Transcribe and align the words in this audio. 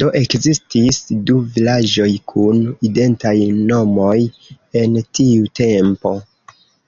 Do 0.00 0.08
ekzistis 0.18 0.98
du 1.30 1.38
vilaĝoj 1.56 2.06
kun 2.32 2.60
identaj 2.88 3.32
nomoj 3.72 4.14
en 4.82 4.94
tiu 5.20 5.50
tempo. 5.62 6.14